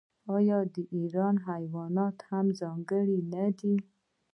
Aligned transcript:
آیا 0.35 0.59
د 0.75 0.75
ایران 0.95 1.35
حیوانات 1.49 2.17
هم 2.29 2.45
ځانګړي 2.59 3.19
نه 3.33 3.45
دي؟ 3.59 3.75